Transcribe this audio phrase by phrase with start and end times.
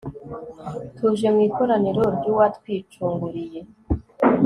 [0.95, 3.61] tuje mu ikoraniro ry'uwatwicunguriye